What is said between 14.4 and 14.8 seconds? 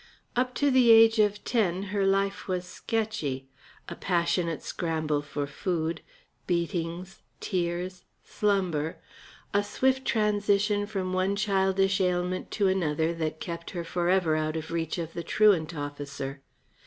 of